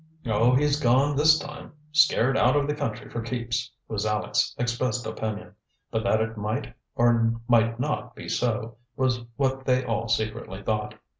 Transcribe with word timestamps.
"Oh, 0.25 0.55
he's 0.55 0.79
gone 0.79 1.15
this 1.15 1.37
time. 1.37 1.73
Scared 1.91 2.35
out 2.35 2.55
of 2.55 2.65
the 2.65 2.73
country 2.73 3.07
for 3.07 3.21
keeps!" 3.21 3.71
was 3.87 4.03
Aleck's 4.03 4.55
expressed 4.57 5.05
opinion. 5.05 5.53
But 5.91 6.01
that 6.05 6.21
it 6.21 6.37
might 6.37 6.73
or 6.95 7.39
might 7.47 7.79
not 7.79 8.15
be 8.15 8.27
so, 8.27 8.77
was 8.97 9.19
what 9.35 9.63
they 9.65 9.83
all 9.83 10.07
secretly 10.09 10.63
thought. 10.63 10.95